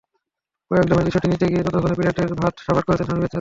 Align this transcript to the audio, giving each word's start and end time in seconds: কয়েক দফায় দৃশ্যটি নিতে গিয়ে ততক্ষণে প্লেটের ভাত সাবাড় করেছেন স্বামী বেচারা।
কয়েক 0.71 0.85
দফায় 0.89 1.05
দৃশ্যটি 1.05 1.27
নিতে 1.27 1.45
গিয়ে 1.51 1.65
ততক্ষণে 1.65 1.95
প্লেটের 1.97 2.29
ভাত 2.39 2.53
সাবাড় 2.65 2.85
করেছেন 2.87 3.05
স্বামী 3.05 3.19
বেচারা। 3.19 3.29